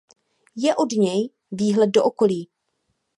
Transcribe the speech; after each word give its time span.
Je 0.55 0.75
od 0.77 0.91
něj 0.91 1.29
výhled 1.51 1.87
do 1.87 2.03
okolí. 2.03 2.49